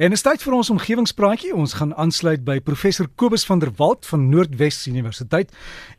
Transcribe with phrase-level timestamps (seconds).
[0.00, 1.50] En is tyd vir ons omgewingspraatjie.
[1.52, 5.50] Ons gaan aansluit by professor Kobus van der Walt van Noordwes Universiteit.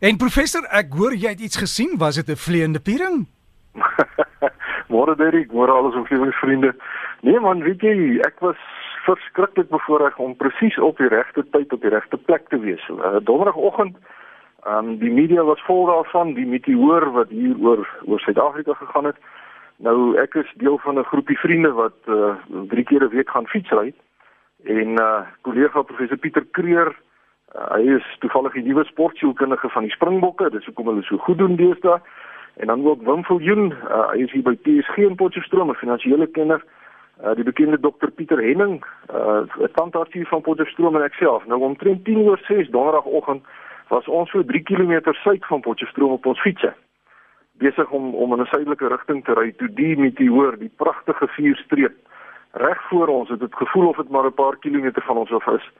[0.02, 1.92] En professor, ek hoor jy het iets gesien.
[2.02, 3.28] Was dit 'n vleiende piering?
[4.94, 6.74] môre Derek, môre al ons omgewingsvriende.
[7.22, 8.58] Nee man, weet jy, ek was
[9.06, 12.82] verskriklik bevoorreg om presies op die regte tyd op die regte plek te wees.
[12.90, 14.02] Uh, Donderdagoggend,
[14.66, 19.06] ehm um, die media was vol daarvan, die meteoor wat hier oor oor Suid-Afrika gegaan
[19.06, 19.22] het.
[19.82, 22.36] Nou ek is deel van 'n groepie vriende wat uh
[22.70, 23.94] drie keer 'n week gaan fietsry
[24.64, 26.90] en uh kollega professor Pieter Kreer
[27.56, 31.38] uh, hy is toevallig die nuwe sportsielkundige van die Springbokke dis hoekom hulle so goed
[31.38, 32.00] doen deesdae.
[32.56, 36.28] En dan ook Wim Viljoen uh, hy is hier by PSG in Potchefstroom 'n finansiële
[36.28, 36.62] kenner.
[37.24, 41.46] Uh die bekende dokter Pieter Henning uh 'n tandarts van Potchefstroom en ek self.
[41.46, 43.44] Nou omtrent 10:06 donderdagoggend
[43.88, 46.74] was ons so 3 km suid van Potchefstroom op ons fietsie
[47.62, 51.98] besig om om in 'n suidelike rigting te ry toe die meteoor, die pragtige vuurstreep
[52.52, 55.48] reg voor ons het dit gevoel of dit maar 'n paar kilometer van ons af
[55.48, 55.72] is.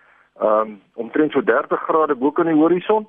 [0.42, 3.08] Um omtrent so 30 grade bo kan die horison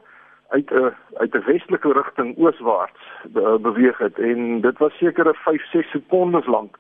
[0.49, 5.35] uit 'n uit 'n westelike rigting ooswaarts be, beweeg het en dit was seker 'n
[5.35, 6.77] 5-6 sekondes lank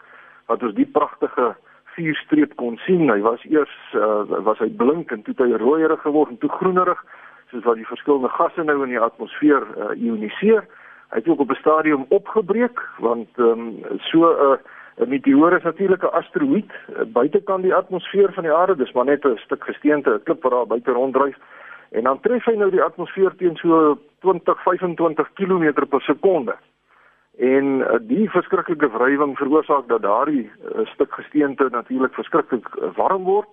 [0.46, 3.10] wat ons die pragtige vuurstreep kon sien.
[3.10, 7.04] Hy was eers uh, was hy blink en toe hy rooierig geword en toe groenerig
[7.50, 10.64] soos wat die verskillende gasse nou in die atmosfeer uh, ioniseer.
[11.12, 14.58] Hy het ook op 'n stadium opgebreek want ehm um, so 'n
[15.02, 19.05] uh, meteoor is natuurlik 'n asteroïde uh, buitekant die atmosfeer van die aarde, dis maar
[19.05, 21.36] net 'n stuk gesteente, 'n klip wat daar buite ronddryf.
[21.90, 26.56] En dan tref hy nou die atmosfeer teen so 20-25 km per sekonde.
[27.38, 33.24] En uh, die verskriklike wrywing veroorsaak dat daardie uh, stuk gesteente natuurlik verskriklik uh, warm
[33.24, 33.48] word.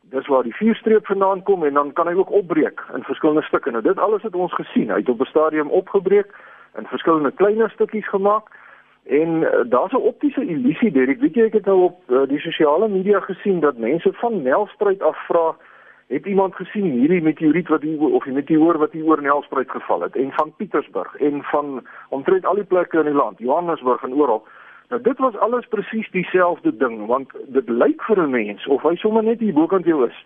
[0.00, 3.70] Dis waar die vuurstreep vandaan kom en dan kan hy ook opbreek in verskillende stukke.
[3.70, 4.90] Nou dit alles het ons gesien.
[4.90, 6.34] Hy het op 'n stadium opgebreek
[6.78, 8.50] in verskillende kleiner stukkies gemaak.
[9.06, 12.38] En uh, daar's 'n optiese illusie Derek weet jy ek het nou op uh, die
[12.38, 15.56] sosiale media gesien dat mense van Nelspruit af vra
[16.06, 20.00] het iemand gesien hierdie meteoriet wat hier of die meteoor wat hier oor Nelspruit geval
[20.00, 20.16] het?
[20.16, 24.46] En van Pietersburg en van omtrent al die plekke in die land Johannesburg en oral.
[24.88, 28.94] Nou dit was alles presies dieselfde ding want dit lyk vir 'n mens of hy
[28.96, 30.24] sommer net hier bokant jou is.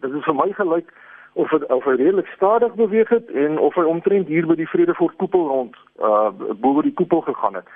[0.00, 0.92] Dit is vir my gelyk
[1.32, 4.68] of het, of hy redelik stadig beweeg het en of hy omtrent hier by die
[4.68, 6.30] Vredefort koepel rond uh
[6.60, 7.66] bo die koepel gegaan het.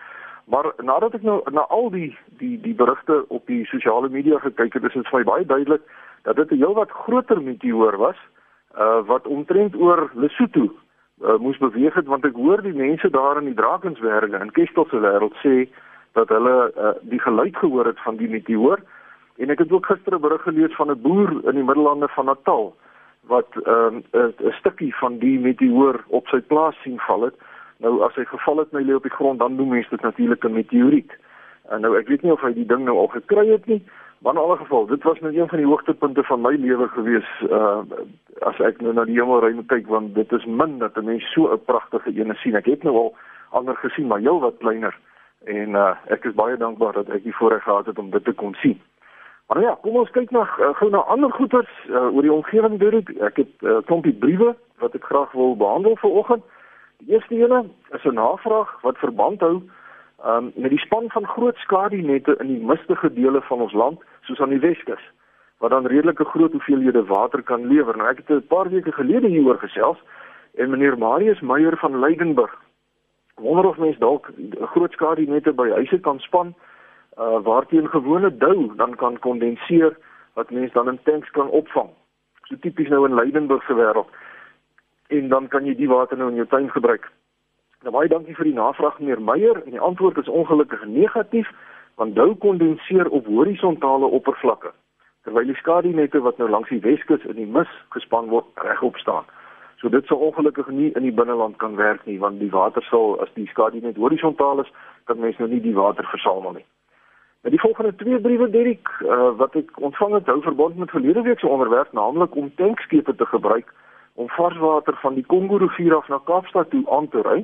[0.45, 4.75] Maar nadat ek nou na al die die die berigte op die sosiale media gekyk
[4.75, 5.83] het, is dit vir my baie duidelik
[6.23, 8.19] dat dit 'n heelwat groter meteoor was
[8.79, 10.73] uh wat omtrent oor Lesotho
[11.23, 14.87] uh, moes beweeg het want ek hoor die mense daar in die Drakensberge in Kestell
[14.91, 15.69] se wêreld sê
[16.13, 18.83] dat hulle uh, die geluid gehoor het van die meteoor
[19.37, 22.25] en ek het ook gister 'n berig gelees van 'n boer in die Middellande van
[22.25, 22.75] Natal
[23.27, 27.35] wat ehm, 'n um, stukkie van die meteoor op sy plaas sien val het.
[27.79, 30.45] Nou as hy geval het nou lê op die grond, dan noem mense dit natuurlik
[30.45, 31.13] 'n meteoriet.
[31.69, 33.83] En nou ek weet nie of hy die ding nou al gekry het nie,
[34.23, 37.29] maar in alle geval, dit was nou een van die hoogtepunte van my lewe gewees
[37.51, 37.81] uh
[38.43, 41.53] as ek nou na die hemelruim kyk want dit is min dat 'n mens so
[41.53, 42.55] 'n pragtige ene sien.
[42.55, 43.15] Ek het nou al
[43.51, 44.99] ander gesien, maar heel wat kleiner
[45.45, 48.33] en uh ek is baie dankbaar dat ek die voorreg gehad het om dit te
[48.33, 48.81] kon sien.
[49.53, 52.33] Maar nou ja, kom ons kyk na uh, gou na ander goeters uh, oor die
[52.33, 56.45] omgewing deur ek ek het 'n uh, klompie briewe wat ek graag wil behandel vanoggend.
[57.05, 57.59] Die eerste ene
[57.93, 59.61] is 'n navraag wat verband hou
[60.25, 64.41] um, met die span van groot skadinette in die mistige dele van ons land, soos
[64.41, 65.05] aan die Weskus,
[65.59, 67.97] wat dan redelike groot hoeveelhede water kan lewer.
[67.97, 69.99] Nou ek het 'n paar weke gelede hieroor gesels
[70.55, 72.57] en meneer Marius Meyer van Leidenburg
[73.35, 74.31] wonder of mens dalk
[74.61, 76.55] groot skadinette by huise kan span
[77.19, 79.97] uh waarteen gewone dou dan kan kondenseer
[80.35, 81.91] wat mense dan in tanks kan opvang.
[82.43, 84.09] So tipies nou in Leidenburg se wêreld.
[85.09, 87.11] En dan kan jy die water nou in jou tuin gebruik.
[87.83, 91.51] Nou baie dankie vir die navraag meneer Meyer en die antwoord is ongelukkig negatief
[92.01, 94.73] want dou kondenseer op horisontale oppervlakke
[95.23, 99.27] terwyl die skadinette wat nou langs die Weskus in die mis gespan word regop staan.
[99.79, 103.19] So dit sou ongelukkig nie in die binneland kan werk nie want die water sal
[103.23, 104.71] as die skadinet horisontaal is,
[105.11, 106.67] kan mens nou nie die water versamel nie.
[107.51, 111.41] Die volgende twee briewe Dirk uh, wat ek ontvang het hou verband met verlede week
[111.43, 113.73] se onderwerp naamlik om tankskepe te gebruik
[114.15, 117.43] om varswater van die Kongo rivier af na Kaapstad toe aan te ry.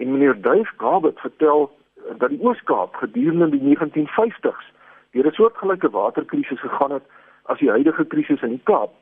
[0.00, 1.70] En meneer Duif Gabet vertel
[2.16, 4.72] dat die Oos-Kaap gedurende die 1950s
[5.12, 7.04] deur 'n soortgelyke waterkrisis gegaan het
[7.42, 8.96] as die huidige krisis in die Kaap.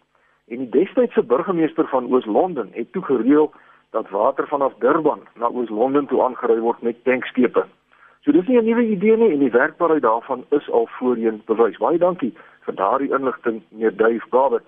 [0.48, 3.52] En die destydse burgemeester van Oos-London het toe gereël
[3.90, 7.66] dat water vanaf Durban na Oos-London toe aangery word met tankskepe.
[8.26, 11.76] So dis nie 'n nuwe idee nie en die werkbaarheid daarvan is al voorheen bewys.
[11.78, 14.66] Baie dankie vir daardie inligting, meneer Dave Gabet.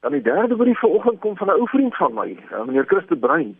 [0.00, 3.16] Dan die derde brief vanoggend kom van 'n ou vriend van my, eh, meneer Christe
[3.16, 3.56] Brein,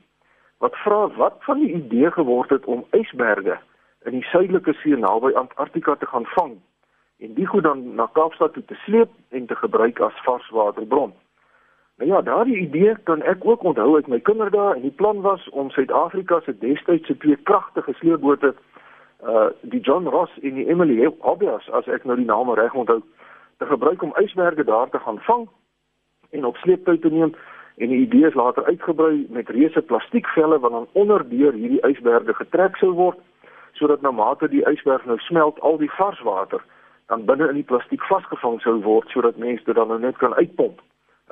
[0.59, 3.59] wat vra wat van die idee geword het om ysberge
[4.05, 6.59] in die suidelike see naby Antarktika te gaan vang
[7.19, 11.13] en die goed dan na Kaapstad toe te sleep en te gebruik as varswaterbron.
[11.97, 15.49] Nou ja, daardie idee kan ek ook onthou uit my kinderdae en die plan was
[15.49, 18.55] om Suid-Afrika se destydse twee kragtige sleepbote
[19.27, 23.01] uh die John Ross en die Emily Hobbs as ek nou die name reg onthou
[23.59, 25.49] te gebruik om ysberge daar te gaan vang
[26.31, 27.35] en op sleeptyd te neem
[27.77, 32.77] en die idee is later uitgebrei met reuse plastiekvelle wat dan onderdeur hierdie ysberge getrek
[32.77, 33.19] sou word
[33.73, 36.63] sodat na mate die ysberg nou smelt al die varswater
[37.09, 40.35] dan binne in die plastiek vasgevang sou word sodat mense dit dan nou net kan
[40.35, 40.81] uitpomp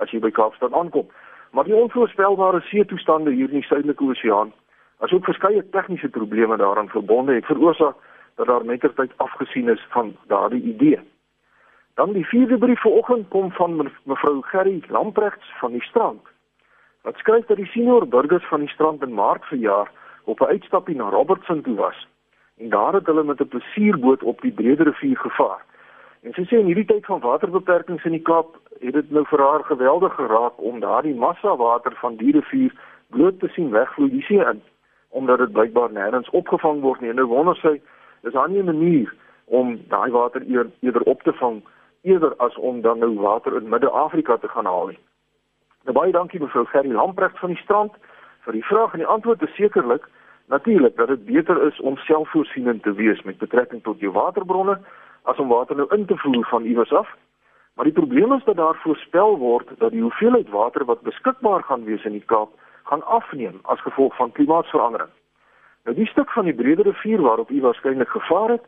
[0.02, 1.08] as jy by Kaapstad aankom.
[1.56, 4.52] Maar die onvoorspelbare see toestande hier in die Suidelike Oseaan,
[4.98, 7.96] asook verskeie tegniese probleme daaraan verbonde het veroorsaak
[8.34, 11.00] dat daar mettertyd afgesien is van daardie idee.
[11.94, 16.20] Dan die vierde brief vanoggend kom van mevrou Gerry Lamprechts van die strand.
[17.02, 19.90] Wat skryf dat die senior burgers van die strand in Maart verjaar
[20.24, 22.06] op 'n uitstapie na Robertson toe was
[22.56, 25.64] en daar het hulle met 'n plesierboot op die Brede rivier gevaar.
[26.20, 29.40] En sy sê in hierdie tyd van waterbeperkings in die Kaap het dit nou vir
[29.40, 32.72] haar geweldig geraak om daardie massa water van die rivier
[33.10, 34.62] bloot te sien wegvloei die see in
[35.16, 37.10] omdat dit blykbaar nêrens opgevang word nie.
[37.10, 37.78] En nou wonder sy,
[38.28, 39.14] is daar nie 'n manier
[39.44, 40.42] om daai water
[40.80, 41.62] eerder op te vang
[42.02, 44.98] eerder as om dan nou water in Midde-Afrika te gaan haal nie.
[45.84, 47.92] Nou baie dankie mevrou Gerry Lamprecht van die strand
[48.44, 50.08] vir die vraag en die antwoord is sekerlik
[50.46, 54.78] natuurlik dat dit beter is om selfvoorsienend te wees met betrekking tot jou waterbronne
[55.22, 57.08] as om water nou in te voer van iewers af.
[57.74, 61.84] Maar die probleem is dat daar voorspel word dat die hoeveelheid water wat beskikbaar gaan
[61.84, 62.50] wees in die Kaap
[62.86, 65.10] gaan afneem as gevolg van klimaatsverandering.
[65.84, 68.64] Nou die stuk van die Brede rivier waarop u waarskynlik gevaar het,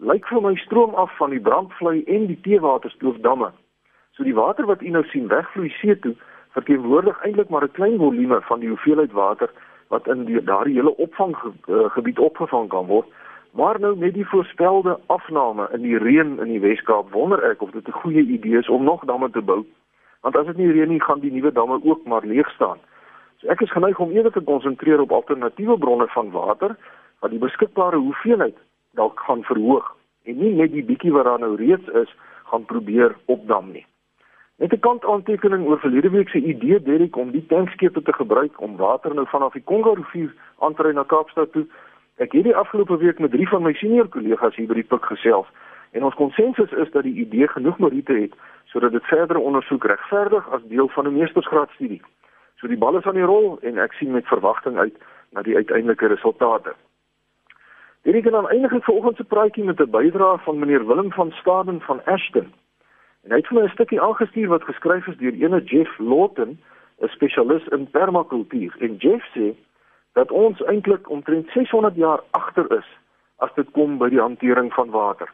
[0.00, 3.50] lyk vir my stroom af van die brandvlei en die teewaterstoofdamme.
[4.16, 6.14] So die water wat u nou sien wegvloei see toe,
[6.56, 9.50] verteenwoordig eintlik maar 'n klein volume van die hoeveelheid water
[9.88, 13.06] wat in die daardie hele opvanggebied opgevang kan word.
[13.52, 17.70] Maar nou met die voorspelde afname in die reën in die Wes-Kaap, wonder ek of
[17.70, 19.64] dit 'n goeie idee is om nog damme te bou.
[20.20, 22.78] Want as dit nie reën nie, gaan die nuwe damme ook maar leeg staan.
[23.44, 26.76] Ek is geneig om eerder te konsentreer op alternatiewe bronne van water
[27.20, 28.56] wat die beskikbare hoeveelheid
[28.96, 29.90] dalk gaan verhoog
[30.24, 32.14] en nie net die bietjie wat daar nou reeds is
[32.48, 33.84] gaan probeer opdam nie.
[34.56, 38.60] Net 'n kant aantekening oor verlede week se idee Derek om die tankskepe te gebruik
[38.60, 41.66] om water nou vanaf die Kongo rivier aan te ry na Kaapstad toe.
[42.16, 45.04] Ek het die afgelope week met drie van my senior kollegas hier by die pik
[45.04, 45.46] gesels
[45.90, 48.32] en ons konsensus is dat die idee genoeg meriete het
[48.64, 52.02] sodat dit verdere ondersoek regverdig as deel van 'n meestersgraadstudie.
[52.64, 54.94] So die bal is aan die rol en ek sien met verwagting uit
[55.36, 56.72] na die uiteindelike resultate.
[58.08, 61.32] Hierdie kan dan eindig vir oggend se praatjie met 'n bydrae van meneer Willem van
[61.40, 62.48] Staden van Ashton.
[63.24, 66.56] En hy het vir my 'n stukkie aangestuur wat geskryf is deur ene Jeff Lawton,
[67.02, 68.76] 'n spesialis in permakultuur.
[68.80, 69.52] En Jeff sê
[70.14, 72.88] dat ons eintlik omtrent 600 jaar agter is
[73.36, 75.28] as dit kom by die hantering van water.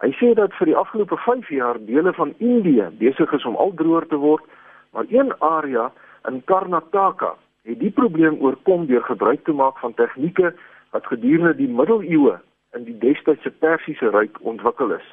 [0.00, 3.72] Hy sê dat vir die afgelope 5 jaar dele van Indië besig is om al
[3.74, 4.44] droër te word,
[4.92, 5.92] maar een area
[6.28, 10.54] in Karnataka het die probleem oorkom deur gebruik te maak van tegnieke
[10.90, 12.38] wat gedurende die middeleeue
[12.76, 15.06] in die destydse Persiese ryk ontwikkel is.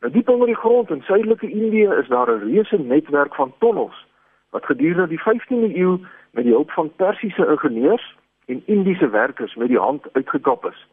[0.00, 4.06] Nou diep onder die grond in suidelike Indië is daar 'n reuse netwerk van tonnels
[4.50, 5.98] wat gedurende die 15de eeu
[6.30, 8.16] met die hulp van Persiese ingenieurs
[8.46, 10.86] en Indiese werkers met die hand uitgekap is.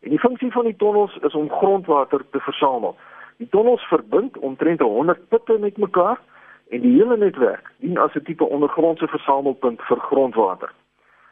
[0.00, 2.96] En die funksie van die tonnels is om grondwater te versamel.
[3.36, 6.20] Die tonnels verbind omtrent 100 putte met mekaar
[6.68, 10.72] en die hele netwerk dien as 'n tipe ondergrondse versamelpunt vir grondwater.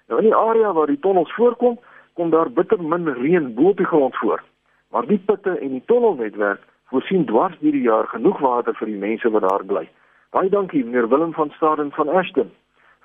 [0.09, 1.79] Nou in die area waar die tonnels voorkom,
[2.13, 4.43] kom daar bitter min reën bo op die grond voor.
[4.91, 6.61] Maar die putte en die tonnelnetwerk
[6.91, 9.89] voorsien dwars deur die jaar genoeg water vir die mense wat daar bly.
[10.31, 12.51] Baie dankie meneer Willem van Staden van Ashton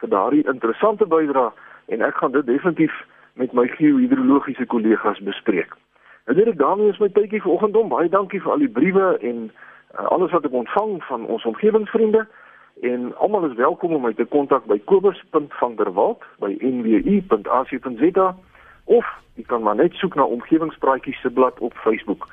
[0.01, 1.51] vir daardie interessante bydrae
[1.87, 2.93] en ek gaan dit definitief
[3.33, 5.75] met my geohidrologiese kollegas bespreek.
[6.25, 7.89] Dit is daarmee is my tydjie vanoggend om.
[7.89, 9.49] Baie dankie vir al die briewe en
[9.93, 12.27] uh, alles wat ek ontvang van ons omgewingsvriende
[12.81, 18.27] en almal is welkom om my te kontak by kobus.vanderwalt by nwu.ac.za
[18.85, 19.05] of
[19.35, 22.27] jy kan maar net soek na omgewingspraatjies se blad op Facebook.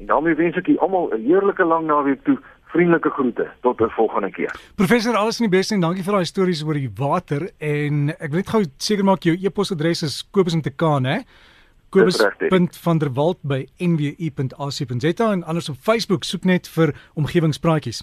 [0.00, 2.38] En daarmee wens ek julle almal 'n heerlike lang naweek toe.
[2.72, 4.52] Vriendelike groete tot 'n volgende keer.
[4.76, 8.30] Professor, alles in die beste en dankie vir daai stories oor die water en ek
[8.30, 11.18] wil net gou seker maak jou e-posadres is kobus.kaan hè.
[11.92, 18.02] kobus.vanderwalt by nwu.ac.za en anders op Facebook soek net vir omgewingspraatjies.